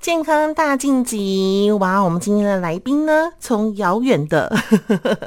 [0.00, 1.70] 健康大晋级！
[1.78, 4.50] 哇，我们今天的来宾呢，从遥远的，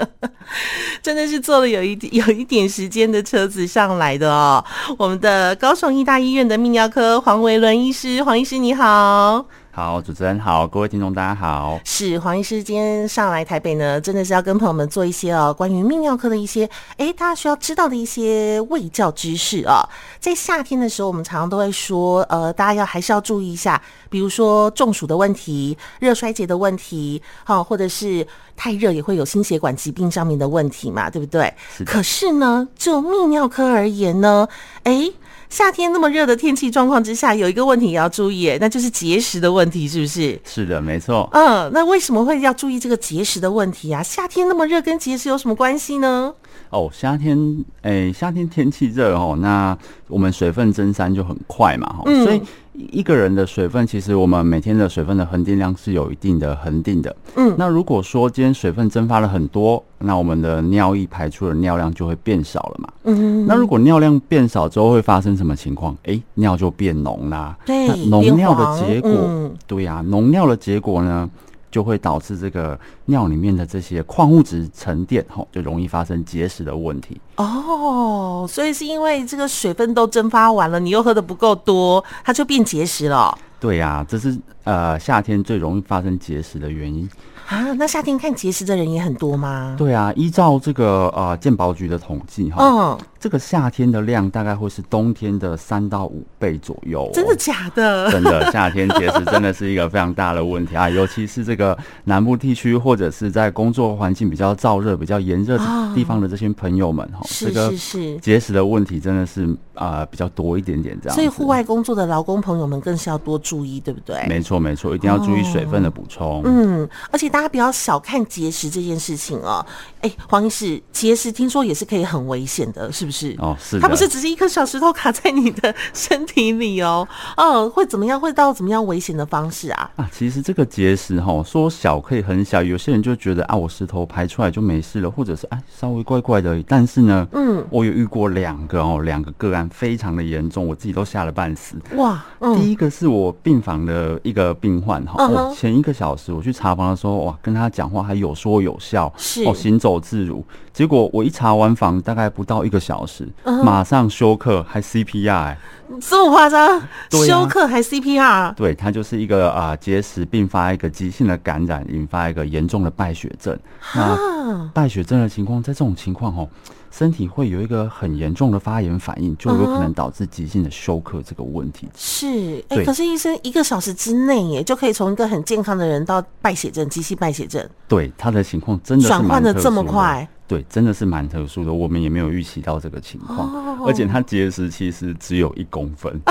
[1.00, 4.66] 真的是坐了有一有一点时间的车子上来的哦。
[4.98, 9.46] 我们的高雄医大医院的泌尿科黄维伦医师，黄医师你好。
[9.76, 11.80] 好，主持人好，各位听众大家好。
[11.84, 19.82] 是黄医师今天上来台北呢，真的是要跟朋友们做一些哦，关于泌尿科的一些，哎，大家需要知道的一些卫教知识啊。
[20.20, 31.52] 在夏天的时候，我们常常都会说，呃，大家要还是要注意一下，比如说中暑的问题、热衰竭的问题，好，或者是太热也会有心血管疾病上面的问题嘛，对不对？
[31.76, 31.84] 是。
[31.84, 34.48] 可是呢，就泌尿科而言呢，
[34.84, 35.12] 哎。
[35.54, 40.42] 夏天那么热的天气状况之下，有一个问题也要注意，那就是节食的问题，是不是？
[40.44, 41.30] 是的，没错。
[41.32, 44.02] 嗯，那为什么会要注意这个节食的问题啊？
[44.02, 46.34] 夏天那么热，跟节食有什么关系呢？
[46.74, 47.38] 哦，夏天，
[47.84, 49.78] 哎、欸，夏天天气热哦，那
[50.08, 52.42] 我们水分蒸散就很快嘛，嗯，所以
[52.74, 65.94] 一个人的水分，其实我们每天的水分的恒定量是有一定的恒定的，嗯，那如果说今天水分蒸发了很多，那我们的尿液排出的尿量就会变少了嘛，嗯，那如果尿量变少之后会发生什么情况？
[66.06, 71.30] 哎、欸，尿就变浓啦，对，浓尿的结果，嗯、对呀、啊，浓尿的结果呢？
[71.74, 77.20] 就会导致这个尿里面的这些矿物质沉淀，吼，就容易发生结石的问题。
[77.38, 83.36] 哦，所以是因为这个水分都蒸发完了，你又喝的不够多，它就变结石了。
[83.60, 87.10] 对呀、啊，这是呃夏天最容易发生结石的原因。
[87.48, 89.76] 啊，那夏天看结石的人也很多吗？
[89.78, 97.10] 对啊，依照这个呃健保局的统计哈，嗯，这个夏天的量大概会是冬天的三到五倍左右。
[97.14, 98.12] 真的假的？
[98.12, 105.58] 真的，夏天节食真的是一个非常大的问题啊，尤其是这个南部地区或者是在工作环境比较燥热、比较炎热
[105.96, 111.16] 地方的这些朋友们哈，是是是，节食的问题真的是啊、呃、比较多一点点这样。
[111.16, 114.22] 所以户外工作的劳工朋友们更是要多注意，对不对？
[114.28, 116.42] 没错没错，一定要注意水分的补充。
[116.44, 119.66] 嗯，而且大家不要小看节食这件事情哦。
[120.02, 123.13] 哎，黄医师，节食听说也是可以很危险的，是不是？
[123.40, 123.80] 哦，是。
[123.80, 127.08] 它不是只是一颗小石头卡在你的身体里哦。
[127.36, 128.20] 嗯，会怎么样？
[128.20, 129.90] 会到怎么样危险的方式啊？
[129.96, 136.62] 啊，其实这个结石哈、哦，说小可以很小，有些人就觉得啊，我石头排出来就没事了，或者是哎稍微怪怪的。
[136.68, 141.78] 但是呢，嗯，我有遇过两个哦，两个个案非常的严重，我自己都吓了半死。
[141.96, 148.04] 哇，嗯、第一个是我病房的一个病患哈、嗯哦，前一个小时我去查房的时候，哇，跟他讲话。
[148.04, 150.46] 还有说有笑，是哦，行走自如。
[150.74, 155.58] 结果我一查完房，大概不到一个小时，嗯、马上休克，还 CPR，哎，
[156.02, 156.82] 这么夸张？
[157.12, 158.56] 休克还 CPR？
[158.56, 163.58] 对，它就是一个啊、呃、结石并发一个急性的感染，引发一个严重的败血症。
[163.94, 166.50] 那败血症的情况，在这种情况哦。
[166.92, 171.90] 身体会有一个很严重的发炎反应，就有可能导致急性的休克这个问题。
[171.96, 177.68] 是，哎，可是医生一个小时之内，耶，就可以从一个很健康的人到败血症、急性败血症。
[177.88, 180.30] 对，他的情况真的是转换的这么快。
[180.48, 186.22] 对，真的是蛮特殊的，我们也没有预期到这个情况，而且它结石其实只有一公分。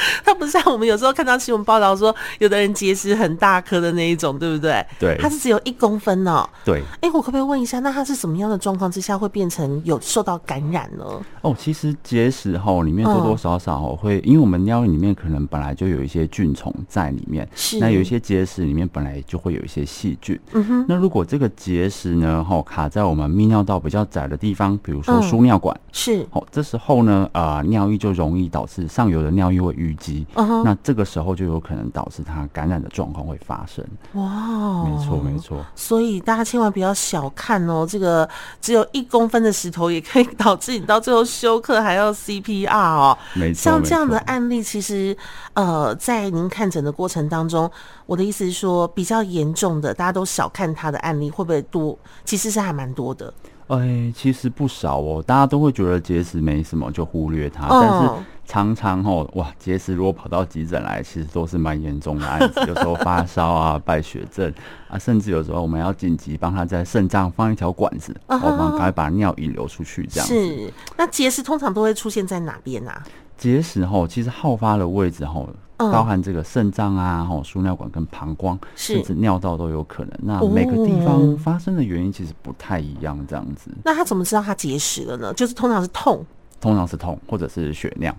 [0.24, 4.84] 它不像我们有时候看到新闻报道说，有的人结石很大颗的那一种，对不对？
[4.98, 6.48] 对，它是只有一公分哦。
[6.64, 11.04] 对，哎、欸，我可不可以问一下，那它是什么样的状况之下会变成有受到感染呢？
[11.42, 20.38] 哦，其实结石哈里面多多少少会，因为我们尿液里面可能本来就有一些菌虫在里面，是那有一些结石里面本来就会有一些细菌。
[20.52, 30.26] 嗯哼，那如果这个结石呢，哈卡在我们泌尿道比较窄的地方，比如说输尿管，嗯、是哦，这时候呢，啊、呃，尿液就容易导致上游的尿液会淤积。
[30.34, 30.62] Uh huh.
[30.64, 33.84] 那这个时候就有可能导致它感染的状况会发生。
[34.12, 35.64] 哇没错没错。
[35.74, 38.28] 所以大家千万不要小看哦，这个
[38.60, 43.16] 只有一公分的石头也可以导致你到最后休克还要 CPR 哦。
[43.34, 45.16] 没错，像这样的案例，其实
[45.54, 47.70] 呃，在您看诊的过程当中，
[48.06, 51.98] 我的意思是说，比较严重的，大家都小看他的案例会不会多？
[52.24, 53.32] 其实是还蛮多的。
[53.68, 58.10] 哎，其实不少哦，大家都会觉得结石没什么，就忽略它，但是。
[58.46, 62.60] 常常哦，哇，结石如果跑到急诊来，其实都是蛮严重的案子。
[62.68, 64.52] 有时候发烧啊、败血症
[64.88, 70.34] 啊，甚至有时候我们要紧急帮他在肾脏放一条管子，我们赶快把尿引流出去，这样子。
[70.34, 70.72] 是。
[70.96, 73.02] 那结石通常都会出现在哪边啊？
[73.36, 80.18] 结石吼，其实好发的位置吼，包含这个肾脏啊、吼输尿管跟膀胱，甚至尿道都有可能。
[80.22, 83.70] 那每个地方发生的原因其实不太一样，这样子。
[83.84, 85.34] 那他怎么知道他结石了呢？
[85.34, 86.24] 就是通常是痛，
[86.60, 88.16] 通常是痛，或者是血尿。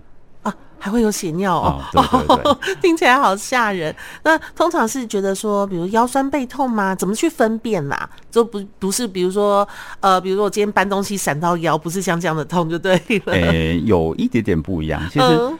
[0.80, 3.94] 还会有血尿哦，哦对对对 听起来好吓人。
[4.22, 6.94] 那通常是觉得说，比如腰酸背痛吗？
[6.94, 8.10] 怎么去分辨啦、啊？
[8.30, 9.68] 就不不是，比如说，
[9.98, 12.94] 呃，比如说我今天搬东西闪到腰，不是像这样的痛就对
[13.24, 13.32] 了。
[13.32, 15.02] 诶、欸，有一点点不一样。
[15.12, 15.50] 其实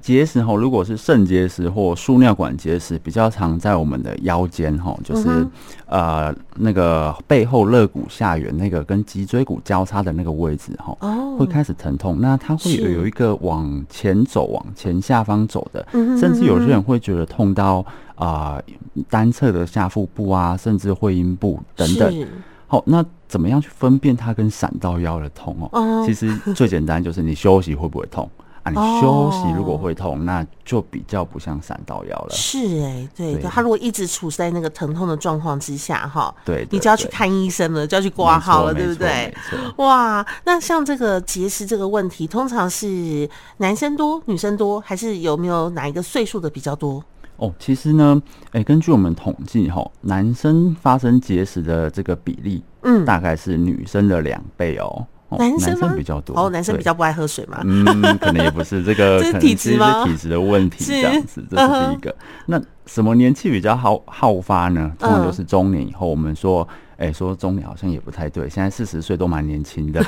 [0.00, 5.50] 结石吼，如果是肾结石或输尿管结石，比较常在我们的腰间吼，就是、嗯、
[5.86, 12.18] 呃那个背后肋骨下缘那个跟脊椎骨交叉的那个位置吼，哦，会开始疼痛。
[12.20, 15.86] 那它会有有一个往前走、往前下方走的，
[16.18, 18.62] 甚至有些人会觉得痛到啊、呃、
[19.08, 22.26] 单侧的下腹部啊，甚至会阴部等等。
[22.66, 25.68] 好，那怎么样去分辨它跟闪到腰的痛哦？
[25.72, 28.28] 哦其实最简单就是你休息会不会痛。
[28.62, 32.28] 啊，你休息如果会痛，哦、那就比较不像闪到腰了。
[32.30, 39.34] 是哎、欸，对对，他如果一直处在那个疼痛的状况之下，哈，对，你就要去看医生了，就要去挂号了，对不对？
[39.76, 47.02] 哇，那像这个结石这个问题，通常是男生多、女生多，还是有没有哪一个岁数的比较多？
[47.36, 55.06] 哦，其实呢，哎、欸，根据我们统计，哈，男生发生结石的这个比例，嗯，大概是女生的两倍哦。
[55.38, 57.60] 男生，比较多哦，男生比较不爱喝水嘛？
[57.64, 57.84] 嗯，
[58.18, 60.04] 可能也不是这个， 这是体质吗？
[60.04, 62.14] 体质的问题这样子，这是第一个。
[62.46, 64.90] 那什么年纪比较好好发呢？
[64.98, 66.08] 通常就是中年以后。
[66.08, 66.66] 我们说。
[67.00, 70.04] 哎、欸，说中年好像也不太对，现在四十岁都蛮年轻的，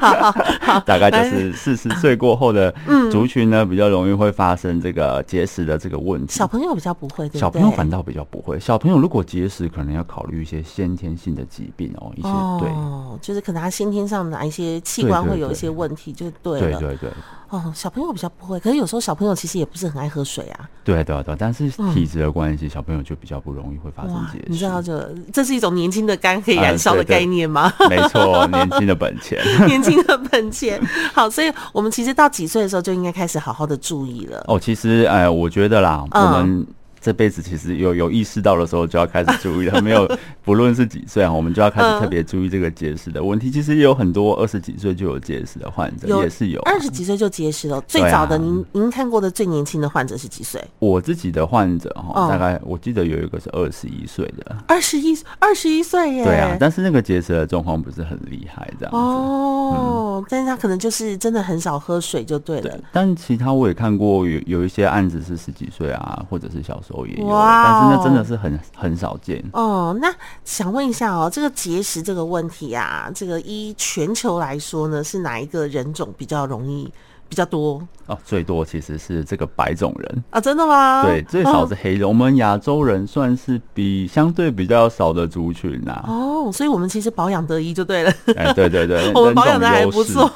[0.00, 0.32] 好 好
[0.62, 2.74] 好， 大概就是四十岁过后的
[3.10, 6.32] 族群呢，比较容易会发生这个结石的这个问题。
[6.32, 8.58] 小朋友比较不会，小朋友反倒比较不会。
[8.58, 12.28] 小朋友如果结石，可能要考虑一些先天性的疾病哦，一些
[12.58, 16.80] 对，哦，就是可能他先天上哪一些器官会有一些问题，就对了。
[16.80, 17.10] 对对对。
[17.52, 20.66] 哦，小朋友比较不会，可是有时候小朋友其实也不是很爱喝水啊。
[20.82, 24.44] 对对对，但是体质的关系，嗯、小朋友就比较不容易会发生结石。
[24.48, 27.70] 你知道这这是一种年轻的肝可以燃烧的概念吗？
[27.80, 29.38] 呃、对对没错，年轻的本钱，
[29.68, 30.80] 年轻的本钱。
[31.12, 34.42] 好，所以我们其实到几岁的时候就应该开始好好的注意了。
[34.48, 36.66] 哦，其实哎、呃，我觉得啦，嗯、我们。
[37.02, 39.82] 这辈子其实有有意识到的时候，就要开始注意了。
[39.82, 40.08] 没有，
[40.44, 43.50] 不论是几岁啊，我们就要开始特别注意这个结石的问题。
[43.50, 47.80] 其实也有很多二十几岁就有结石的患者，也是有二十几岁就结石了。
[47.88, 50.62] 最早的您您看过的最年轻的患者是几岁？
[50.78, 56.24] 我自己的患者哈，大概我记得有一个是二十一岁的，二十一二十一岁耶。
[56.24, 60.24] 对啊，但是那个结石的状况不是很厉害，这样子哦。
[60.28, 62.78] 但是他可能就是真的很少喝水就对了。
[62.92, 66.91] 但其他我也看过有有一些案子是十几岁啊，或者是小时候。
[67.24, 69.96] 哇，但是那真的是很很少见哦。
[70.00, 76.92] 那想问一下哦，这个结石这个问题啊，这个依全球来说呢，是哪一个人种比较容易？
[77.32, 81.02] 比较多哦，最多其实是这个白种人啊，真的吗？
[81.02, 82.02] 对，最少是黑人。
[82.02, 86.04] 哦、我们亚洲人算是比相对比较少的族群呐、啊。
[86.08, 88.12] 哦，所以我们其实保养得宜就对了。
[88.36, 90.30] 哎、欸，对对对， 我们保养的还不错。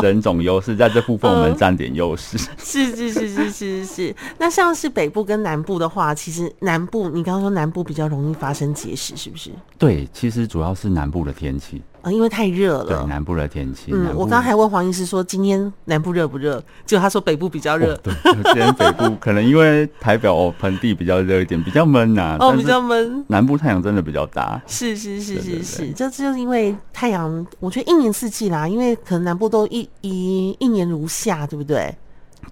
[0.00, 2.38] 人种优势在这部分我们占点优势。
[2.56, 4.16] 是是是是是是。
[4.38, 9.50] 那像是北部跟南部的话，其实南部你刚刚说南部比较容易发生结石，是不是？
[9.76, 11.82] 对，其实主要是南部的天气。
[12.12, 12.86] 因为太热了。
[12.86, 13.90] 对，南部的天气。
[13.92, 16.62] 嗯，我刚刚还问黄医师说，今天南部热不热？
[16.86, 17.96] 结果他说北部比较热。
[18.02, 18.12] 对，
[18.44, 22.36] 今天北部可能因为台表盆地比较热一点，比较闷呐。
[22.40, 23.24] 哦，比较闷。
[23.28, 24.60] 南部太阳真的比较大。
[24.66, 31.94] 是是是是是，这就是因为太阳，我觉得一年四季啦，因为可能南部都一一一年如夏，对不对？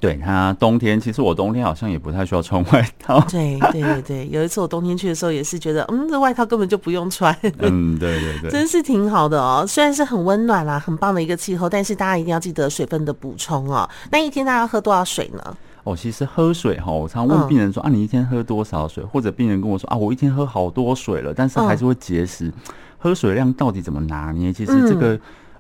[0.05, 3.19] 对，它冬天，其实我冬天好像也不太需要穿外套。
[3.33, 7.35] 对对对对，有一次我冬天去的时候也是觉得，嗯，这外套根本就不用穿。
[7.61, 9.65] 嗯，对对对， 真是挺好的哦。
[9.67, 13.89] 虽然是很温暖啦，很棒的一个气候，但是大家一定要记得水分的补充哦。
[14.11, 15.56] 那一天大家要喝多少水呢？
[15.85, 19.03] 哦，其实喝水哈，我常问病人说、嗯、啊，你一天喝多少水？
[19.05, 22.49] 或者病人跟我说啊，我一天喝好多水了，但是还是会结石。
[22.49, 22.53] 嗯、
[22.99, 24.53] 喝水量到底怎么拿捏？
[24.53, 25.15] 其实这个，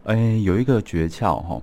[0.04, 1.58] 哎、嗯欸，有一个诀窍哈。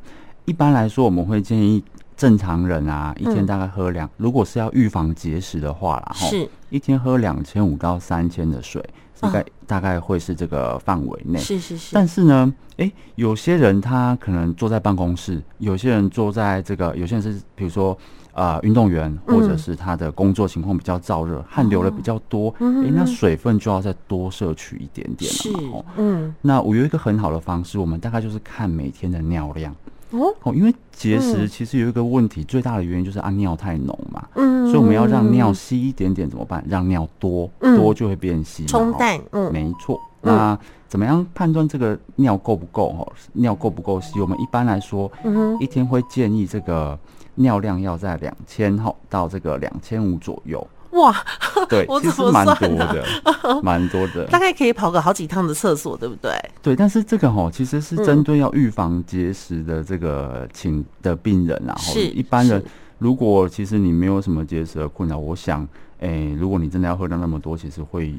[0.45, 1.83] 一般来说，我们会建议。
[2.21, 8.79] 正常人啊，一天大概喝两，嗯、如果是要预防结石的话啦，是一天喝两千五到三千的水，
[9.19, 11.39] 大概、哦、大概会是这个范围内。
[11.39, 11.95] 是是是。
[11.95, 17.97] 但是呢，哎、欸，有些人他可能坐在办公室，有些人坐在这个，有些人是比如说
[18.33, 25.79] 啊运动员，或者是他的工作情况比较燥热，嗯、汗流的比较多，哎、嗯欸，那水分就要再多摄取一点点了嘛。
[25.79, 26.35] 是，嗯。
[26.39, 29.75] 那我有一个很好的方式，我们大概就是看每天的尿量。
[30.11, 36.63] 哦，因为结石其实有一个问题，嗯、最大的原因就是啊尿太浓嘛，嗯，所以我们要让尿稀一点点怎么办？
[36.67, 39.99] 让尿多，嗯、多就会变稀，冲淡，嗯，没错。
[40.21, 42.89] 那怎么样判断这个尿够不够？
[42.89, 44.19] 哈，尿够不够稀？
[44.19, 46.97] 我们一般来说，嗯哼，一天会建议这个
[47.35, 50.67] 尿量要在两千哈到这个两千五左右。
[50.91, 51.15] 哇，
[51.69, 53.05] 对， 其实蛮多的，
[53.63, 56.31] 蛮多的， 大概可以跑个好几趟的厕所，对不对？
[56.61, 62.63] 对，但是这个哈，其实是针对要预防结石的这个请的病人，然后一般人
[62.99, 65.67] 如果其实你没有什么结石的困扰，我想，
[65.99, 68.13] 哎，如果你真的要喝到那么多，其实会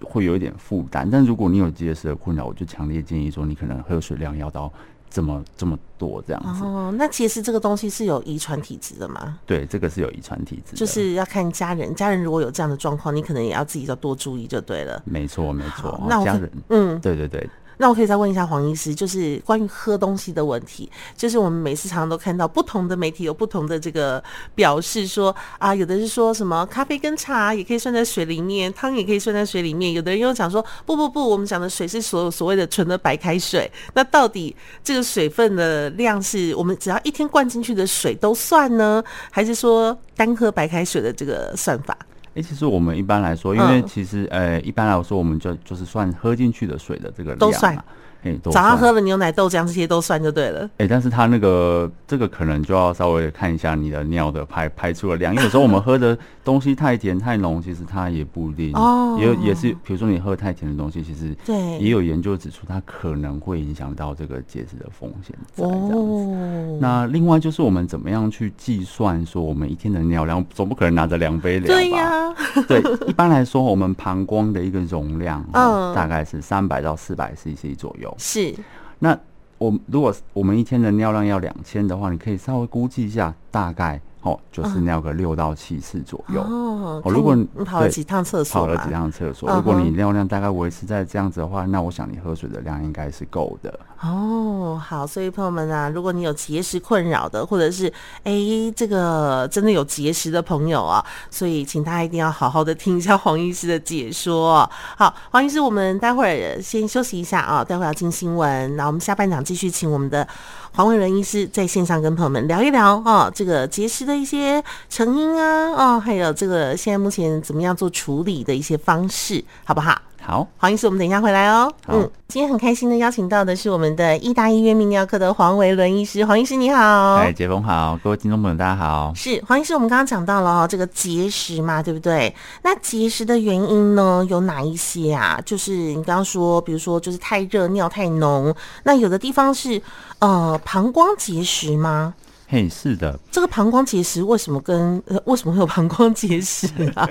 [0.00, 1.08] 会有一点负担。
[1.10, 4.72] 但如果你有结石的困扰，我就强烈建议说，你可能喝水量要到
[5.10, 6.64] 这么这么多这样子。
[6.64, 9.38] 哦，那其实这个东西是有遗传体质的吗？
[9.46, 15.02] 对，这个是有遗传体质，就是要看家人，家人如果有这样的状况，你可能也要自己要多注意就对了。
[15.04, 16.00] 没错，没错。
[16.08, 17.48] 那我家人，嗯，对对对。
[17.78, 24.22] 那我可以再问一下黄医师，就是关于喝东西的问题，就是我们每次常常都看到不同的媒体有不同的这个
[24.54, 41.96] 表示说啊，有的是说什么咖啡跟茶也可以算在水里面，汤也可以算在水里面，有的人又讲说不不不，我们讲的水是所有所谓的纯的白开水，那到底这个水分的量是我们只要一天灌进去的水都算呢，还是说单喝白开水的这个算法？
[42.38, 47.76] 哎、欸，其实我们一般来说，因为其实呃，一般来说，我们就就是算喝进去的水的这个量都算。
[48.24, 50.64] 哎，早上喝了牛奶、豆浆这些都算就对了。
[50.78, 58.72] 哎、欸，但是它那个这个可能就要稍微看一下你的尿的排排出的量，因为有时候我们 喝的东西太甜太浓，其实它也不一定。
[58.74, 59.16] 哦。
[59.20, 65.36] 也有也是，比如说你喝太甜的东西，其实对也有研究指出它可能会影响到这个结石的风险。
[65.56, 66.78] 哦。
[66.80, 71.74] 那另外就是我们怎么样去计算说我们一天的尿量，总不可能拿着量杯量吧？
[71.74, 72.34] 对呀、啊。
[72.66, 78.07] 对，一般来说我们膀胱的一个容量，嗯，大概是三百到四百 CC 左右。
[78.18, 78.54] 是，
[79.00, 79.18] 那
[79.58, 84.00] 我如果我们一天的尿量要两千的话，你可以稍微估计一下，大概。
[84.22, 86.42] 哦，就是尿个六到七次左右。
[86.42, 93.78] 哦，如果你跑了几趟厕所，跑了几趟厕所，如果你尿量大概维持在这样子的话，那我想你喝水的量应该是够的。
[94.02, 97.86] 哦，好，所以朋友们啊，如果你有结石困扰的，或者是
[98.22, 104.68] 哎、欸，这个真的有结石的朋友啊，所以请大家一定要好好的听一下黄医师的解说。
[104.96, 110.26] 好，黄医师，我们待会儿先休息一下啊，待会儿要进新闻，那我们下半场继续请我们的
[110.72, 120.00] 黄伟伦医师在线上跟朋友们聊一聊哦，这个结石的一些成因啊，哦，还有这个现在目前怎么样做处理的一些方式，好不好？
[120.20, 121.72] 好，黄医师，我们等一下回来哦。
[121.86, 126.24] 嗯，今天很开心的邀请到的是我们的义大医院泌尿科的黄维伦医师。
[126.24, 129.12] 黄医师你好，哎，洁枫好，各位听众朋友大家好。
[129.14, 132.34] 是黄医师，我们刚刚讲到了哦，这个结石嘛，对不对？
[132.62, 135.40] 那结石的原因呢，有哪一些啊？
[135.46, 139.80] 就是你刚刚说，比如说就是太热，尿太浓，那有的地方是
[140.18, 142.12] 呃膀胱结石吗？
[142.50, 147.06] 嘿，是的，这个膀胱结石为什么跟呃为什么会有膀胱结石啊？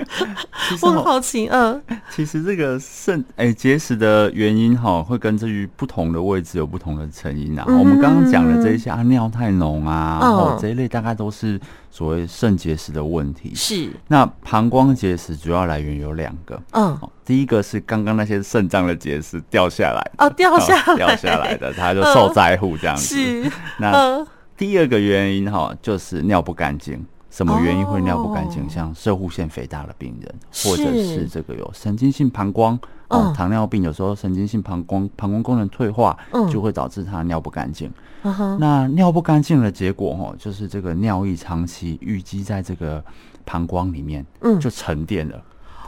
[0.82, 1.80] 我很好奇，嗯，
[2.10, 7.64] 其实这个肾哎结石的原因哈，会根据不同的位置有不同的成因啊。
[7.68, 13.52] 嗯、我们刚刚讲的这一些啊，尿太浓啊，然后、嗯、这一类大概都是所谓肾结石的问题。
[13.54, 23.14] 是，那膀胱结石主要来源有两个，嗯，第一个是刚刚那些肾脏的结石掉下来哦，掉下来掉下来的，它就受灾户这样子。
[23.16, 24.26] 嗯、是，那。
[24.58, 27.04] 嗯第二个原因哈，就是尿不干净。
[27.30, 30.34] 什么原因会尿不干净？Oh, 像射护腺肥大的病人，
[30.64, 32.76] 或者是这个有神经性膀胱
[33.08, 36.18] 哦，糖尿病有时候神经性膀胱膀胱功能退化，
[36.50, 37.92] 就会导致他尿不干净。
[38.24, 38.56] Uh-huh.
[38.58, 43.04] 那尿不干净的结果哈，就是这个尿液长期淤积在这个
[43.44, 45.40] 膀胱里面，嗯，就沉淀了。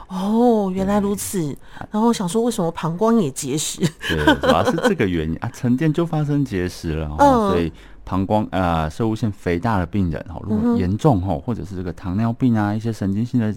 [0.08, 1.56] 哦，原来如此。
[1.90, 3.80] 然后想说，为什么膀胱也结石？
[4.08, 7.10] 对，主要是这个原因啊，沉淀就发生结石了。
[7.18, 7.72] 嗯，所以。
[8.10, 13.54] 膀胱呃，摄物腺肥大的病人哈，如果严重哈，或者是这个糖尿病啊，一些神经性的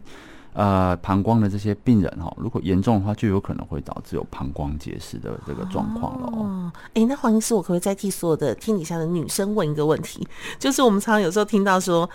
[0.53, 6.27] 呃膀胱的这些病人哈，如果严重的话，就有可能会导致有膀胱结石的这个状况了。
[6.27, 10.27] 哦，哎、欸，那黄医师，我可不可以再替所有的天底下的女生问一个问题？
[10.60, 12.07] 就是我们常常有时候听到说，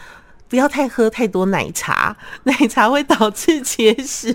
[0.49, 4.33] 不要太喝太多奶茶， 奶茶会导致结石，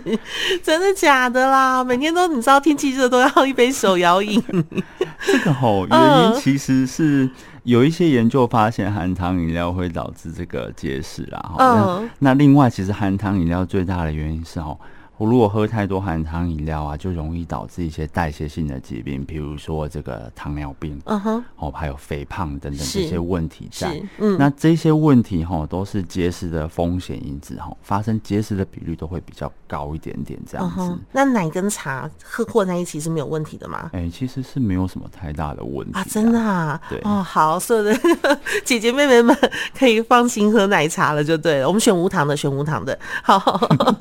[0.61, 1.81] 真的假的啦？
[1.81, 4.43] 每天都你知道天气热都要一杯手摇饮。
[5.25, 7.29] 这个吼 原因其实是。
[7.63, 11.55] 有一些研究发现，含糖饮料会导致这个结石啦。
[11.57, 14.77] 嗯，那另外，其实含糖饮料最大的原因是哦。
[15.23, 24.03] 我如果喝太多含糖饮料啊，就容易导致一些代谢性的疾病，比如说这个糖尿病，嗯哼，哦，还有肥胖等等这些问题在。
[24.17, 30.75] 嗯，那这些问题哈，都是结石的风险因子哈，发生结石的比率都会比较高一点点这样子。
[30.81, 33.91] 嗯、那奶跟茶喝混在一起是没有问题的吗？
[33.93, 36.77] 哎、欸，其实是没有什么太大的问题啊，真的啊。
[36.89, 37.97] 对哦，好，所有的
[38.65, 39.33] 姐姐妹妹们
[39.73, 41.67] 可以放心喝奶茶了，就对了。
[41.69, 42.99] 我们选无糖的，选无糖的。
[43.23, 43.39] 好，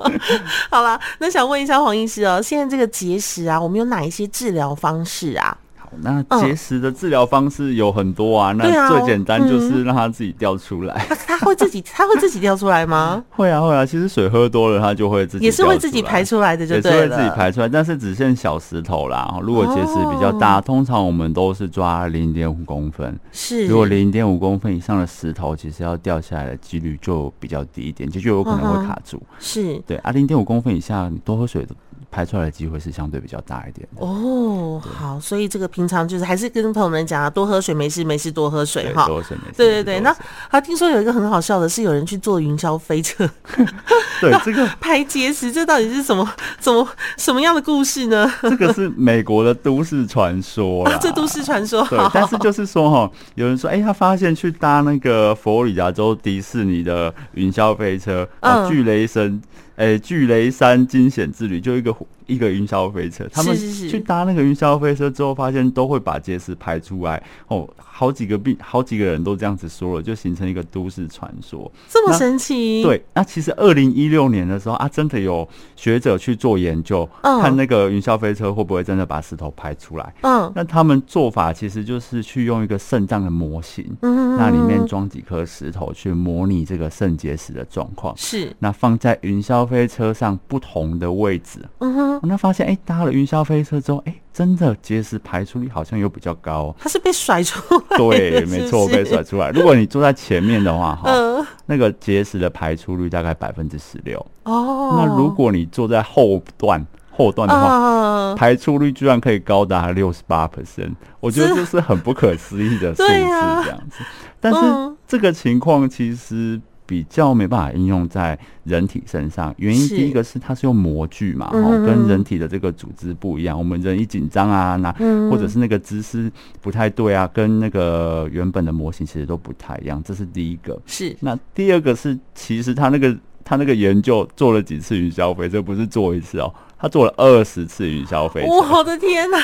[0.68, 0.98] 好了。
[1.18, 5.56] 那想问一下黄医师哦，现在这个结石啊，我们有哪一些治疗方式啊？
[6.00, 11.06] 那结石的治疗方式有很多啊，嗯、那最简单就是让它自己掉出来。
[11.26, 13.22] 它、嗯、会自己，它会自己掉出来吗？
[13.30, 13.84] 会啊，会啊。
[13.84, 16.74] 其实水喝多了，它就会自己，也是会自己排出来的，就。
[16.76, 19.38] 也是会自己排出来，但是只剩小石头啦。
[19.42, 23.18] 如果结石比较大，哦、通常我们都是抓零点五公分。
[23.30, 29.22] 是，如果零点五公分以上的石头，其实要掉下来的几率就比较低一点，就就有可能会卡住。
[29.38, 31.66] 是对啊，零点五公分以下，你多喝水
[32.10, 34.80] 排出来的机会是相对比较大一点哦。
[34.82, 39.06] 好，所以这个平常就是还是跟朋友们讲啊，多喝水，没事没事多喝水哈。
[39.06, 39.54] 多喝水没事。
[39.56, 40.14] 对对对，那
[40.50, 43.28] 他听说有一个很好笑的是，有人去坐云霄飞车，
[44.20, 46.28] 对这个排结石，这到底是什么
[46.58, 48.30] 怎么什么样的故事呢？
[48.42, 51.86] 这个是美国的都市传说啦， 这都市传说。
[51.88, 59.40] 对，但是就是说哈，有人说，哎，他发现去搭那个佛罗里达州迪士尼的云霄飞车，啊，巨雷神。
[59.76, 61.94] 哎、巨雷山惊险之旅就一个
[62.26, 67.68] 一个云霄飞车，他们去搭那个云霄飞车之后，发现都会把结石排出来哦。
[67.94, 71.70] 好几个病，好几个人都这样子说了，就形成一个都市传说。
[71.88, 72.82] 这么神奇？
[72.82, 80.14] 对，那其实二零一六年的时候啊，真的有学者去做研究，嗯、看那个云霄飞车会不会真的把石头排出来。
[80.22, 88.16] 嗯，那他们做法其实就是去用一个肾脏的模型，嗯，那里面装几颗石头去模拟这个肾结石的状况。
[88.16, 94.18] 是，那放在云霄飞车上不同的位置，嗯哼，那发现哎、欸，搭了云霄飞车之后，哎、欸。
[94.32, 99.50] 真的结石排出率好像又比较高，它是被甩出来，对，没错，被甩出来。
[99.50, 104.18] 如果你坐在前面的话，哈、呃， 那个结石的排出率大概百分之十六。
[104.44, 114.02] 哦，那如果你坐在后段，后段的话，呃、排出率居然可以高达六十八 percent，我觉得这是很不可思议的数字， 这样子。
[114.02, 114.08] 啊、
[114.40, 114.58] 但是
[115.06, 116.58] 这个情况其实。
[116.92, 123.56] 比较没办法应用在人体身上，原因第一个是它是用模具嘛，跟人体的这个组织不一样。
[123.56, 124.92] 我们人一紧张啊，那
[125.30, 126.30] 或者是那个姿势
[126.60, 130.02] 不太对啊，跟那个原本的模型其实都不太一样。
[130.04, 130.78] 这是第一个。
[130.84, 131.16] 是。
[131.20, 136.52] 那第二个是，其实他那个他那个研究做了几次云霄飞车，这不是做一次哦。
[136.82, 139.38] 他做了二十次云霄飞车，我的天哪！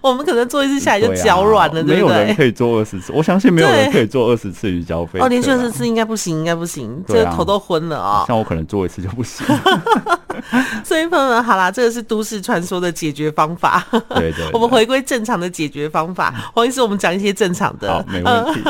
[0.00, 1.96] 我们可能做一次下来就脚软了，对不对？
[1.96, 5.24] 没有人可以做二十次，我相信没有人可以做二十次云霄飞车。
[5.24, 8.24] 哦，连续二十次应该不行，应该不行，这个头都昏了啊！
[8.28, 9.44] 像我可能做一次就不行。
[10.84, 13.84] 所以朋友们，好啦，这个是都市传说的解决方法。
[14.10, 16.32] 对对，我们回归正常的解决方法。
[16.54, 17.92] 黄医师，我们讲一些正常的。
[17.92, 18.60] 好，没问题。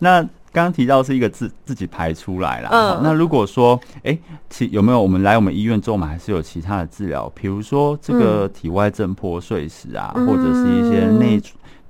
[0.00, 0.28] 那。
[0.52, 11.19] 刚刚提到是一个自自己排出来啦，嗯，那如果说，哎，其有没有我们来我们医院之后，我们还是有其他的治疗，比如说这个体外震破碎石啊，嗯、或者是一些内。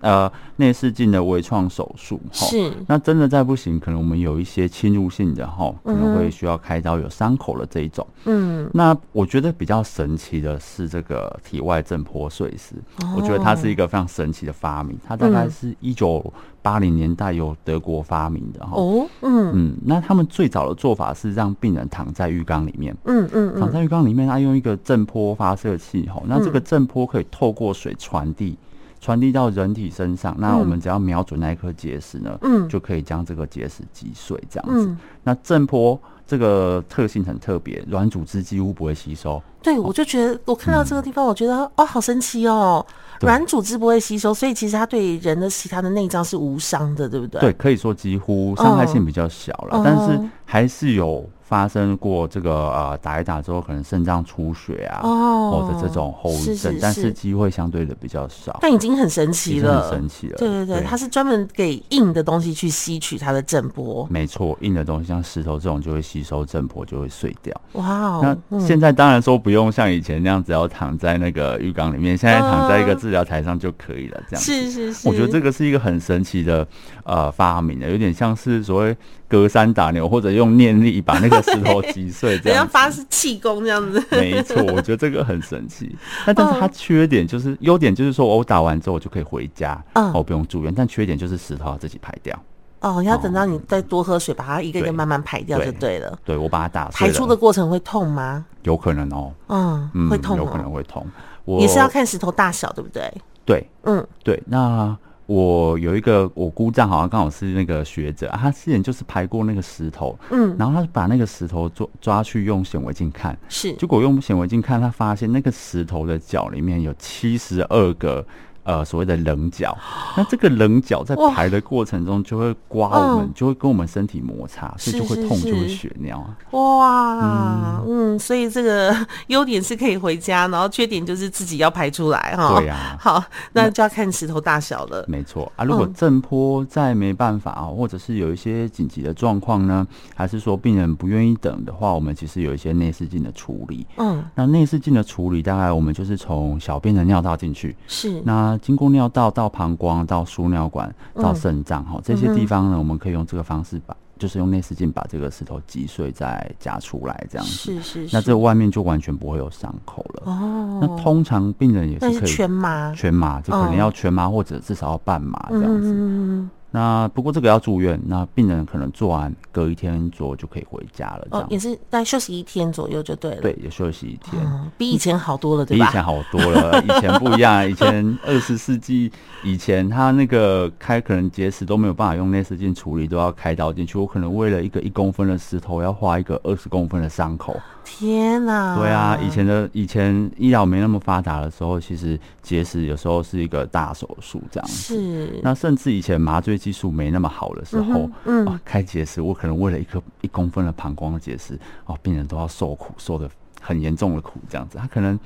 [0.00, 2.72] 呃，内视镜的微创手术，是。
[2.86, 8.06] 那真的再不行，可能我们有一些侵入性的哈，可能会需要开刀有伤口的这一种。
[8.24, 8.68] 嗯。
[8.72, 14.98] 那我觉得比较神奇的是这个体外震波碎石，哦、我觉得它是一个非常神奇的发明。
[15.06, 16.32] 它大概是一九
[16.62, 18.72] 八零年代由德国发明的哈。
[18.76, 19.06] 哦。
[19.20, 19.76] 嗯嗯。
[19.84, 22.96] 那他们最早的做法是让病人躺在浴缸里面。
[23.04, 23.60] 嗯嗯，嗯。
[23.60, 28.56] 躺在浴缸里面，他用一个震波发射器哈，那这个震波可以透过水传递。
[29.00, 34.86] 传递到人体身上，那我们只要瞄准那一颗结石呢，嗯，就可以将这个结石击碎，这样子。
[34.86, 39.42] 嗯、那震波这个特性很特别，软组织几乎不会吸收。
[39.62, 42.84] 对，我就觉得我看到这个地方，我觉得、嗯、哦，好神奇哦，
[43.20, 47.40] 软组织不会吸收，所以其实它对人的其他的内脏是无伤的，对不对？
[47.40, 51.24] 对，可以说几乎伤害性比较小了，哦、但是还是有。
[51.50, 58.56] 发生过这个呃打一打之后可能肾脏出血啊，哦，或者这种后遗症，但是机会相对的比较少。
[58.62, 60.36] 但已经很神奇了，很神奇了。
[60.38, 64.06] 对对对，它是专门给硬的东西去吸取它的震波。
[64.08, 67.52] 没错，硬的东西像石头这种就会吸收震波，就会碎掉。
[67.72, 68.38] 哇哦！
[68.48, 74.22] 那现在当然说不用像以前那样子要躺在那个浴缸里面，现在躺在一个治疗台上就可以了。
[74.28, 76.64] 这样是是是，我觉得这个是一个很神奇的
[77.02, 78.96] 呃发明的，有点像是所谓。
[79.30, 82.66] 隔山打牛，或者用念力把那个石头击碎，这样。
[82.70, 84.02] 发是气功这样子。
[84.10, 85.94] 没错，我觉得这个很神奇。
[86.26, 90.72] 那但是它缺点就是，优点就是说我打完之后我就可以回家，哦，我不用住院。
[90.74, 92.36] 但缺点就是石头要自己排掉。
[92.80, 96.18] 哦，要等到你再多喝水，把它一个一个慢慢排掉就对了。
[96.24, 96.88] 对，我把它打。
[96.88, 98.46] 排出的过程会痛吗？
[98.62, 99.32] 有可能哦。
[99.48, 101.06] 嗯，会痛，有可能会痛。
[101.46, 103.12] 也是要看石头大小，对不对？
[103.44, 104.96] 对，嗯，对，那。
[105.30, 118.26] 我有一个我姑丈，好像刚好是那个学者，他之前就是排过那个石头，嗯，然后他把那个石头抓抓去用显微镜看，是，结果用显微镜看，他发现那个石头的脚里面有七十二个。
[118.62, 119.76] 呃，所谓的棱角，
[120.16, 126.36] 那这个棱角在排的过程中就会刮我们，就会跟我们身体摩擦，所以就会痛，就会血尿啊。
[126.50, 128.94] 哇，嗯，所以这个
[129.28, 132.58] 优点是可以回家，然后缺点就是自己要排出来哈。
[132.58, 132.96] 对呀。
[133.00, 135.04] 好，那就要看石头大小了。
[135.08, 143.86] 没错啊，如果震波再没办法啊，或者是有一些紧急的状况呢，还是说病人不愿意等的话，我们其实有一些内视镜的处理。
[143.96, 148.49] 嗯，那内视镜的处理，大概我们就是从小便的尿道进去，是那。
[148.58, 157.52] 经过尿道到膀胱到输尿管到肾脏哈，这些地方呢，我们可以用这个方式把就是用内视镜把这个石头击碎再夹出来这样子。
[157.52, 158.16] 是是是。
[158.16, 160.22] 那这外面就完全不会有伤口了。
[160.26, 160.78] 哦。
[160.82, 165.94] 那通常病人也是可以全麻，全麻就可能要全麻或者至少要半麻这样子。
[165.94, 166.50] 嗯。
[166.72, 171.26] 那不过这个要住院，那病人可能做完隔一天左右就可以回家了。
[171.30, 173.40] 这样、哦、也是大概休息一天左右就对了。
[173.40, 175.86] 对，也休息一天，嗯、比以前好多了，对吧？
[175.86, 177.68] 比以前好多了， 以前不一样。
[177.68, 179.10] 以前二十世纪
[179.42, 183.98] 以前，他那个开可能结石都没有办法用内视镜处理，都要开刀进去。
[183.98, 187.58] 我可能为了一个一公分的石头，要画一个二十公分的伤口。
[187.98, 188.78] 天哪！
[188.78, 194.74] 对啊，以前的以前医疗没那么发达的时候，其实结石有时候是一个大手术这样子。
[194.74, 195.40] 是。
[195.42, 203.28] 那甚至以前麻醉技术没那么好的时候，嗯，嗯、啊，开结石，我可能为了一颗一公分的膀胱的结石，哦、啊，病人都要受苦，受的
[203.60, 204.78] 很严重的苦这样子。
[204.78, 205.18] 他可能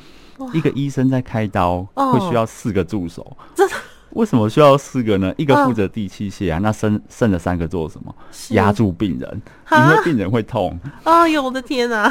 [0.53, 3.37] 一个医生在开刀会需要四个助手。
[3.55, 3.74] 真的。
[4.14, 5.33] 为什么需要四个呢？
[5.37, 8.14] 一个负责递器械啊，那剩剩的三个做什么？
[8.50, 10.79] 压住病人，因为病人会痛。
[11.03, 12.09] 哎呦，我的天哪！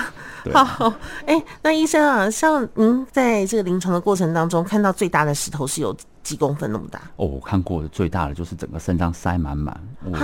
[0.54, 0.94] 好，
[1.26, 7.00] 哎、欸，那医生啊，像您在这个临床的过程当中，看到最大的石头是有几公分那么大？
[7.16, 10.18] 哦，我看过的最大的就是整个肾脏塞满满，我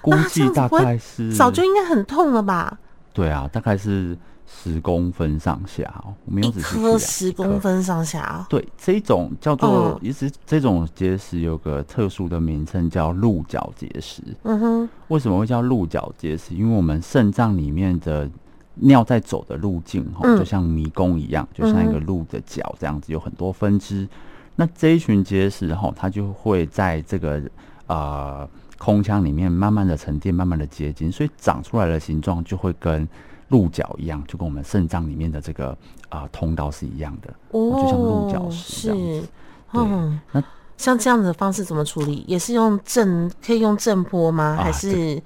[0.00, 2.78] 估计大概是早就应该很痛了吧？
[3.12, 4.16] 对啊，大概是。
[4.48, 14.22] 十公分上下哦，我没有仔细一颗十公分上下，对，这种叫做，也是这种结石有个特殊的名称叫鹿角结石。
[14.44, 16.54] 嗯哼，为什么会叫鹿角结石？
[16.54, 18.30] 因为我们肾脏里面的
[18.76, 24.08] 尿在走的路径哈，就像迷宫一样，就像一个鹿的角这样子，有很多分支。
[24.54, 27.42] 那这一群结石哈，它就会在这个
[27.88, 33.08] 呃空腔里面慢慢的沉淀，慢慢的结晶，所以长出来的形状就会跟。
[33.48, 35.70] 鹿角一样，就跟我们肾脏里面的这个
[36.08, 39.28] 啊、呃、通道是一样的，哦，就像鹿角石这样子。
[39.72, 40.42] 嗯，那
[40.76, 42.24] 像这样的方式怎么处理？
[42.26, 44.56] 也是用震，可以用震波吗？
[44.58, 45.22] 啊、还是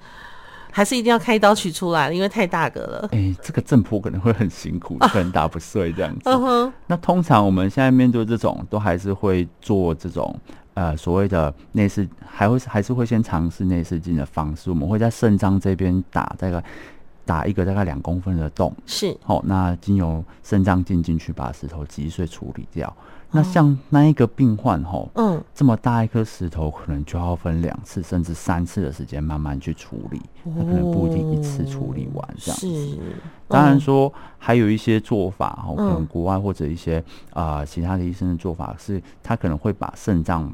[0.71, 2.11] 还是一定要开刀取出来？
[2.13, 3.09] 因为太大个了。
[3.11, 6.21] 哎、欸，这个震波可能会很辛苦，可能打不碎这样子。
[6.25, 6.73] 嗯哼。
[6.87, 10.33] 那通常我们现在面对这种，都还是会做这种
[10.75, 14.69] 呃所谓的内视，还会还是会先尝试内视镜的方式。
[14.69, 16.63] 我们会在肾脏这边打这个。
[17.25, 22.87] 打一个大概两公分的洞，是好、哦，那经由肾脏进进去把石头击碎处理掉。
[22.87, 22.93] 哦、
[23.31, 32.67] 那像那一个病患吼，嗯，这么大一颗石头，可能就要分两次甚至三次的时间慢慢去处理，他、哦、可能不一定一次处理完这样子。
[32.67, 32.97] 是
[33.47, 36.99] 当然说还有一些做法哦，可能国外或者一些
[37.31, 40.53] 啊、呃、其他的医生的做法是，他可能会把肾脏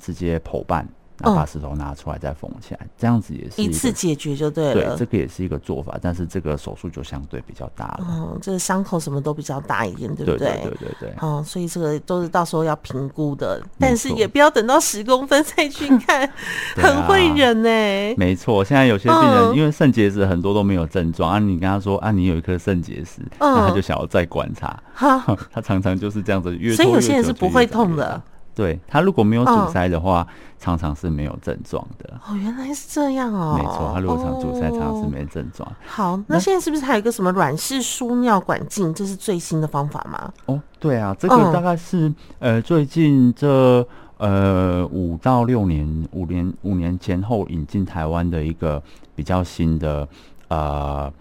[0.00, 0.88] 直接剖半。
[1.18, 4.96] 然后把石头拿出来再缝起来，嗯、这样子也是一次解决就对了。
[4.96, 8.06] 对，这个也是一个做法，但是这个手术就相对比较大了。
[8.08, 10.38] 嗯，这个伤口什么都比较大一点，对不对？
[10.38, 11.14] 对对对对对。
[11.22, 16.30] 嗯，所以这个都是到时候要评估的，但是也不要等到十公分再去看，
[16.76, 18.14] 很会忍呢、欸。
[18.18, 24.78] 没错，现在有些病人、嗯、因为肾结石很多都没有症状啊，你跟他说啊，你有一颗肾结石，嗯、那他就想要再观察。
[24.94, 28.20] 哈、嗯， 他常常就是这样子越，越所以有些人是不会痛的。
[28.56, 30.26] 对，他如果没有阻塞的话，哦、
[30.58, 32.18] 常常是没有症状的。
[32.26, 33.54] 哦，原来是这样哦。
[33.58, 35.70] 没错，他如果常阻塞，常常是没症状。
[35.84, 38.94] 好，那现在是不是还有一个什么软式输尿管镜？
[38.94, 40.32] 这是最新的方法吗？
[40.46, 48.82] 哦，对啊，这个大概是、嗯、呃最近这呃五到六年、五年五年前后引进台湾的一个
[49.14, 50.08] 比较新的
[50.48, 51.12] 呃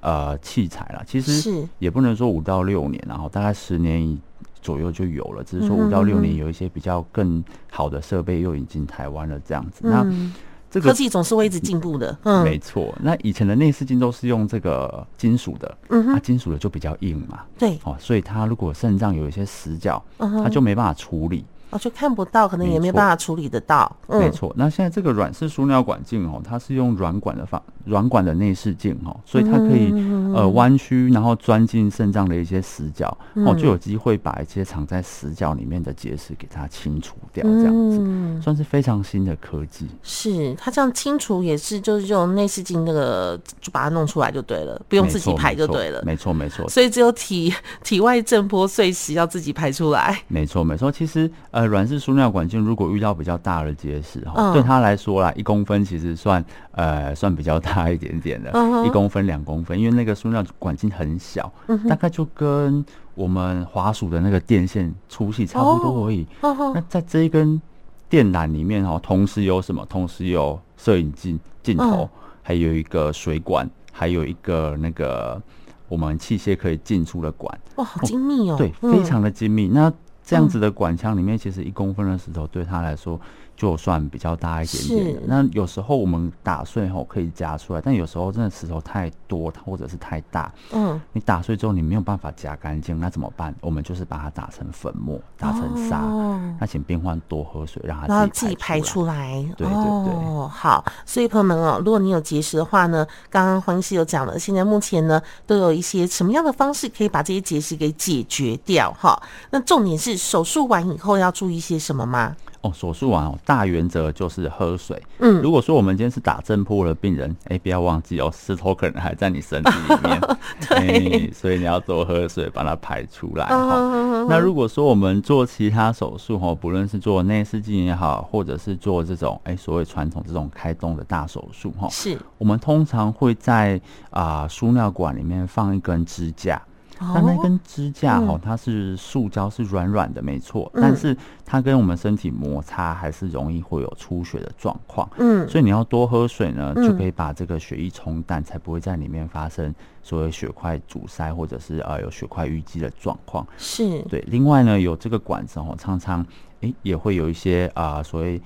[0.00, 1.04] 呃器材啦。
[1.06, 4.18] 其实也不能说五到六年，然后大概十年以。
[4.64, 9.82] 左右就有了，只是说五到六年有一些比较更好的设备又引进台湾了，这样子。
[9.84, 10.32] 嗯、那
[10.70, 12.92] 这个科技总是会一直进步的，嗯，没错。
[13.00, 21.44] 那以前的内视镜都是用这个金属的，嗯哼，啊、金属的就比较硬嘛，对，哦，所以它如果肾脏有一些死角，它就没办法处理。
[21.74, 23.90] 哦，就看不到，可能也没办法处理得到。
[24.06, 39.88] 没错，嗯、没错，那现在这个软式输尿管镜哦，它是用软管的方，软管的内视镜哦，所以它可以、嗯、呃弯曲，然后钻进肾脏的一些死角、嗯、哦，就有机会把一些藏在死角里面的结石给它清除掉，这样子、嗯、算是非常新的科技。
[40.04, 46.00] 是它这样清除也是就是用内视镜那个就把它弄出来就对了，不用自己排就对了。
[46.06, 50.22] 没错没错，所以只有体 体外震波碎石要自己排出来。
[50.28, 51.63] 没错没错，其实呃。
[51.66, 58.50] 软式输尿管镜如果遇到比较大的结石哈，对他来说啦，一公分其实算呃算比较大一点点的，
[58.86, 61.52] 一公分两公分，因为那个输尿管镜很小，
[61.88, 66.26] 大概就跟我们滑鼠的那个电线粗细差不多而已。
[66.42, 67.60] 那在这一根
[68.08, 69.84] 电缆里面哈，同时有什么？
[69.88, 72.08] 同时有摄影镜镜头，
[72.42, 75.40] 还有一个水管，还有一个那个
[75.88, 77.58] 我们器械可以进出的管。
[77.76, 78.56] 哇，好精密哦！
[78.56, 79.68] 对，非常的精密。
[79.68, 79.92] 那
[80.24, 83.20] 这样子的管腔里面，其实一公分的石头对他来说，
[83.56, 85.20] 就算比较大一点点的。
[85.26, 93.54] 那有时候我们打碎后可以夹出来，但有时候真的石头太多或者是太大，嗯，你打碎之后你没有办法夹干净，那怎么办？
[93.60, 96.00] 我们就是把它打成粉末，打成沙。
[96.04, 99.34] 哦、那请病患多喝水，让它自己排出来。
[99.56, 100.84] 对对对、哦，好。
[101.06, 108.92] 所以朋友们哦，如果你有结石的话呢，刚刚黄医师有讲了，现在目前呢都有一些什么样的方式可以把这些结石给解决掉？
[108.92, 112.34] 哈，那重点是手术完以后要注意些什么吗？
[112.64, 115.00] 哦，手术完哦，大原则就是喝水。
[115.18, 120.20] 嗯，如果说我们今天是打震波的病人，哎、欸，不要忘记哦，石头可能还在你身体里面，
[120.66, 123.44] 对、欸，所以你要多喝水，把它排出来。
[123.44, 136.62] 哈、哦，那如果说我们做其他手术哦，不论是做内视镜也好，或者是做这种哎、欸、所谓传统这种开动的大手术哈，是我们通常会在啊输尿管里面放一根支架。
[137.00, 140.70] 那那根支架哦，它是塑胶，是软软的，没错。
[140.74, 145.08] 但是它跟我们身体摩擦，还是容易会有出血的状况。
[145.18, 153.46] 嗯，所以你要多喝水呢，就可以把这个血液冲淡，才不会在里面发生所谓血块阻塞，或者是呃有血块淤积的状况。
[153.58, 154.24] 是对。
[154.28, 156.24] 另外呢，有这个管子哦，常常
[156.60, 158.40] 哎也会有一些啊所谓。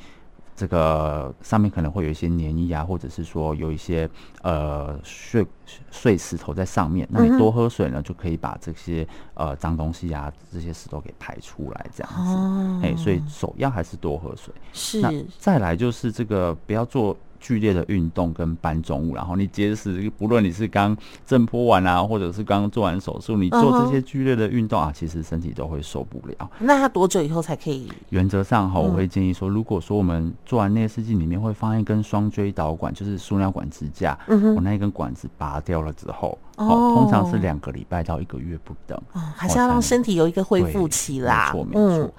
[0.58, 4.10] 这个上面可能会有一些粘液啊，或者是说有一些
[4.42, 5.46] 呃碎
[5.92, 12.86] 碎石头在上面，那你多喝水呢，就可以把这些呃脏东西啊这些石头给排出来，这样子。
[12.86, 14.52] 哎，所以首要还是多喝水。
[14.72, 15.00] 是。
[15.00, 17.16] 那再来就是这个不要做。
[17.40, 20.96] 剧烈的运动跟搬重物，然后你结石，不论你是刚
[21.26, 26.50] 震波完啊，或者是刚做完手术，你做这些剧烈的运动啊，其实身体都会受不了。
[26.58, 27.90] 那他多久以后才可以？
[28.10, 41.52] 原则上哈，我会建议说，如果说我们做完内视镜里面会放一根双椎导管，就是输尿管支架，嗯我那一根管子拔掉了之后，哦，通常是两个礼拜到一个月不等，哦，还是要让身体有一个恢复期啦。
[41.54, 42.14] 没错，没错。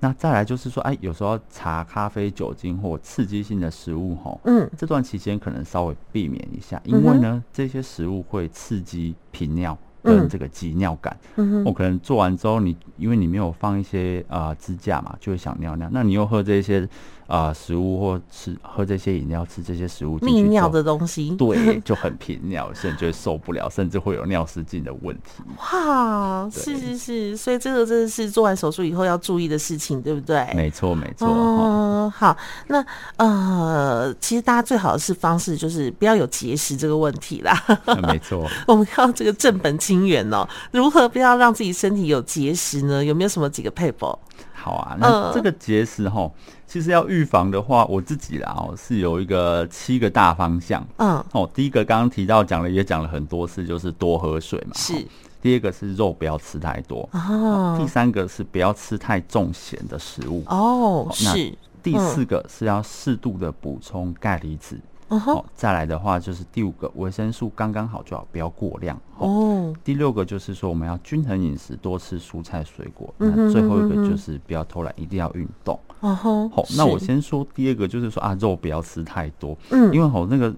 [0.00, 11.16] 那再来就是说，哎，有时候茶、咖啡、酒精或刺激性的食物，吼，嗯，这段期间可能稍微避免一下，因为呢，这些食物会刺激频尿跟这个急尿感。
[11.36, 16.88] 嗯，我可能做完之后，你因为你没有放一些呃支架嘛，就会想尿尿，那你又喝这些。
[17.30, 25.44] 啊、呃，食物或吃喝这些饮料，吃这些食物，泌尿的东西，对，就很频尿，甚至就会受不了， 甚至会有尿失禁的问题。
[25.56, 30.44] 哇，是是是，所以这个真的是做完手术以后要注意的事情，对不对？
[30.56, 31.28] 没错没错。
[31.28, 32.84] 嗯，好，那
[33.16, 37.56] 呃，其实大家最好的是方式就是不要有结石这个问题啦。
[38.08, 40.44] 没错， 我们要这个正本清源哦。
[40.72, 43.04] 如何不要让自己身体有结石呢？
[43.04, 44.18] 有没有什么几个撇步？
[44.52, 46.22] 好啊，那这个结石哈。
[46.22, 46.32] 呃
[46.70, 50.86] 其实要预防的话，我自己啦哦是有一个七个大方向。
[50.98, 54.70] 嗯，哦，第一个刚刚提到讲了，也讲了很多次，就是多喝水嘛。
[54.76, 55.04] 是。
[55.42, 57.08] 第二个是肉不要吃太多。
[57.10, 57.76] 哦。
[57.76, 60.44] 第三个是不要吃太重咸的食物。
[60.46, 61.52] 哦，是。
[61.82, 64.78] 第四个是要适度的补充钙离子。
[65.08, 68.96] 哦，再来的话就是第五个维生素刚刚好就好，不要过量。
[69.18, 73.12] 哦，第六个就是说我们要均衡饮食，多吃蔬菜水果。
[73.18, 75.76] 那最后一个就是不要偷懒，一定要运动。
[76.00, 79.56] 哦好，那我先说第二个，就是说啊，肉不要吃太多。
[79.70, 80.54] 嗯，因为吼那个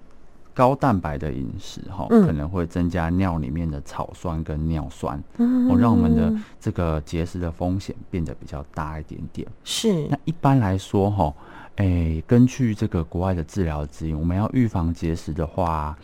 [0.54, 9.46] 高蛋白的饮食哈，可能会增加尿里面的草酸跟尿酸，哦，让我们的这个结石的风险变得比较大一点点。
[9.64, 11.34] 是，那一般来说哈。
[11.76, 15.96] 哎、欸，根据这个国外的治疗指引，我们要预防结石的话，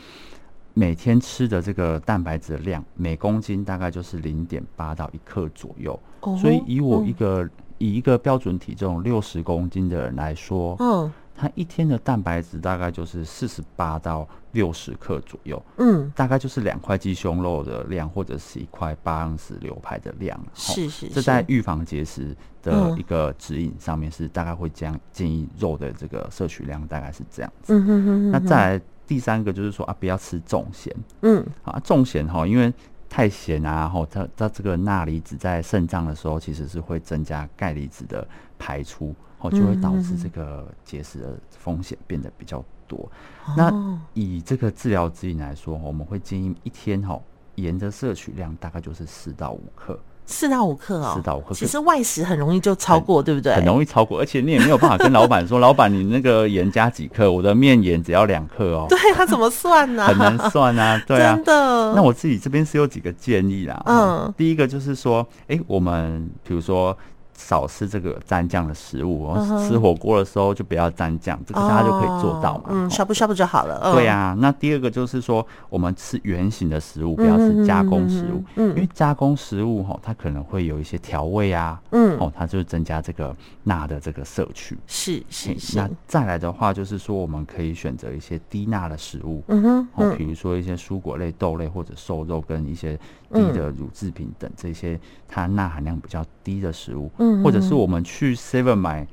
[0.72, 6.01] 每天吃的这个蛋白质的量，每公斤大概就是零点八到一克左右。
[6.22, 15.62] 哦、所以以我一个、嗯、以一个标准体重六十公斤的人来说，嗯，他一天的蛋白质大概就是四十八到六十克左右。
[15.77, 20.38] 嗯，大概就是两块鸡胸肉的量，或者是一块八盎司牛排的量。
[20.55, 27.73] 是是，是，这在预防结石的一个指引上面是大概会这样建议肉的这个摄取量大概是这样子。
[27.73, 28.31] 嗯哼哼哼。
[28.33, 30.95] 那再来第三个就是说啊，不要吃重咸。
[31.23, 31.47] 嗯。
[31.62, 32.73] 啊，重咸哈，因为
[33.09, 38.27] 太咸啊，哦，它它这个钠离子在肾脏的时候其实是会增加钙离子的
[38.59, 43.11] 排出，哦，就会导致这个结石的风险变得比较多。
[43.57, 47.21] 那以这个治疗指引来说，我们会建议一天哈
[47.55, 49.99] 盐的摄取量大概就是四到五克。
[50.31, 51.55] 四到五克哦，四到五克。
[51.55, 53.55] 其实外食很容易就超过，对不对？
[53.55, 58.87] 很容易超过，而且你也没有办法跟老板说， 老板你那个盐加几克，我的面盐只要两克哦。
[58.88, 60.07] 对，他怎么算呢？
[60.07, 61.35] 很难算啊， 对啊。
[61.35, 61.95] 真的。
[61.95, 63.83] 那我自己这边是有几个建议啦。
[63.87, 64.33] 嗯。
[64.37, 66.97] 第一个就是说，哎，我们比如说
[67.38, 69.66] 少吃这个蘸酱的食物哦。
[69.66, 72.64] 吃火锅的时候就不要蘸酱，这个大家就可以做到嘛。
[72.70, 73.94] 嗯，刷不刷不就好了。
[73.94, 74.37] 对呀。
[74.38, 78.42] 那第二个就是说，我们吃原形的食物，不要吃加工食物。
[78.57, 81.81] 嗯，因为加工食物哈，它可能会有一些调味啊。
[81.92, 82.18] 嗯。
[82.18, 84.77] 哦，它就增加这个钠的这个摄取。
[84.87, 85.79] 是是是。
[85.79, 89.44] 那再来的话，就是说我们可以选择一些低钠的食物。
[89.46, 89.88] 嗯哼。
[89.94, 92.98] 哦，比如说一些蔬果类、豆类或者瘦肉跟一些
[93.33, 97.11] 低的乳制品等这些，它钠含量比较低的食物。
[97.19, 97.43] 嗯。
[97.43, 99.07] 或者是我们去 Seven 买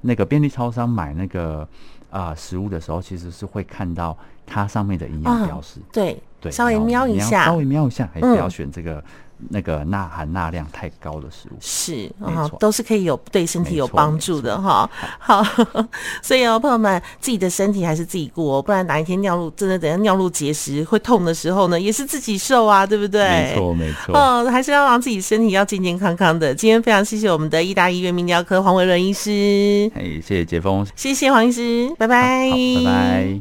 [0.00, 1.68] 那个便利超商买那个
[2.10, 5.80] 啊、呃、食物的时候，其实是会看到它上面的营养标识。
[5.92, 9.02] 对对，稍微瞄一下，稍微瞄一下，还是要选这个。
[9.48, 14.88] 那个钠含钠量太高的食物是啊，都是可以有对身体有帮助的哈。
[15.18, 15.44] 好，
[16.22, 23.22] 所以哦，朋友们，自己的身体还是自己顾哦，不然哪一天尿路真的等下尿路结石会痛的时候呢，也是自己受啊，对不对？
[23.24, 24.16] 没错，没错。
[24.16, 26.54] 哦，还是要让自己身体要健健康康的。
[26.54, 33.40] 今天非常谢谢我们的义大医院泌尿科黄维伦医师，哎，谢谢杰峰，谢谢黄医师，拜拜，拜拜。